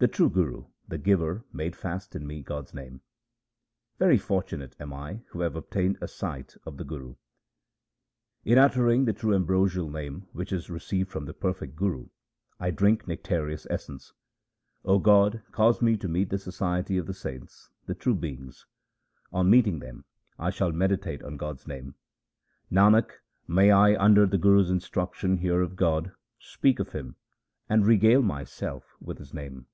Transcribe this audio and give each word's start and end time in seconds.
The 0.00 0.06
true 0.06 0.30
Guru 0.30 0.66
the 0.86 0.96
giver 0.96 1.44
made 1.52 1.74
fast 1.74 2.14
in 2.14 2.24
me 2.24 2.40
God's 2.40 2.72
name. 2.72 3.00
Very 3.98 4.16
fortunate 4.16 4.76
am 4.78 4.92
I 4.92 5.24
who 5.30 5.40
have 5.40 5.56
obtained 5.56 5.98
a 6.00 6.06
sight 6.06 6.56
of 6.64 6.76
the 6.76 6.84
Guru. 6.84 7.16
In 8.44 8.58
uttering 8.58 9.06
the 9.06 9.12
true 9.12 9.34
ambrosial 9.34 9.90
Name 9.90 10.28
which 10.30 10.52
is 10.52 10.70
received 10.70 11.10
from 11.10 11.24
the 11.24 11.34
perfect 11.34 11.74
Guru, 11.74 12.10
I 12.60 12.70
drink 12.70 13.08
nectareous 13.08 13.66
essence. 13.70 14.12
O 14.84 15.00
God, 15.00 15.42
cause 15.50 15.82
me 15.82 15.96
to 15.96 16.06
meet 16.06 16.30
the 16.30 16.38
society 16.38 16.96
of 16.96 17.06
the 17.06 17.12
saints, 17.12 17.68
the 17.86 17.94
true 17.96 18.14
beings. 18.14 18.66
On 19.32 19.50
meeting 19.50 19.80
them 19.80 20.04
I 20.38 20.50
shall 20.50 20.70
meditate 20.70 21.24
on 21.24 21.36
God's 21.36 21.66
name. 21.66 21.96
Nanak, 22.70 23.14
may 23.48 23.72
1 23.74 23.96
under 23.96 24.26
the 24.26 24.38
Guru's 24.38 24.70
instruction 24.70 25.38
hear 25.38 25.60
of 25.60 25.74
God, 25.74 26.12
speak 26.38 26.78
of 26.78 26.92
Him, 26.92 27.16
and 27.68 27.84
regale 27.84 28.22
myself 28.22 28.94
with 29.00 29.18
His 29.18 29.34
name 29.34 29.66